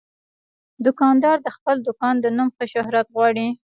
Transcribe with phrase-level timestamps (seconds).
[0.85, 3.47] دوکاندار د خپل دوکان د نوم ښه شهرت غواړي.